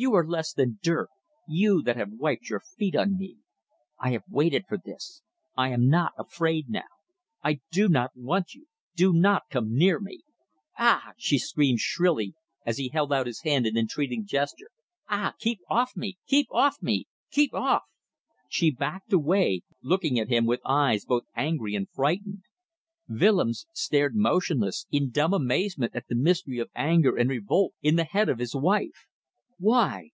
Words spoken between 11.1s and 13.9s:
she screamed shrilly, as he held out his hand in an